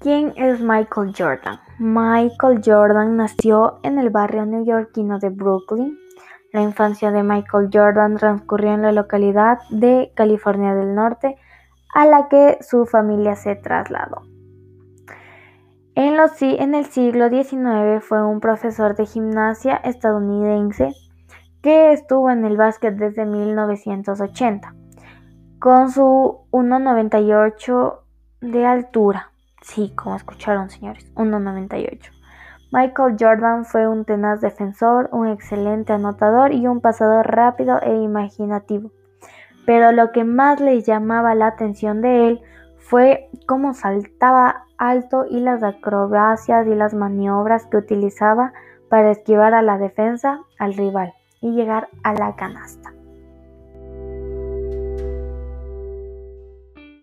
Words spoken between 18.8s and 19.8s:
de gimnasia